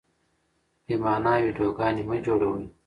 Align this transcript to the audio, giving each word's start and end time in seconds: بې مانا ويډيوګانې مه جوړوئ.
بې 0.85 0.95
مانا 1.03 1.33
ويډيوګانې 1.41 2.03
مه 2.09 2.17
جوړوئ. 2.25 2.63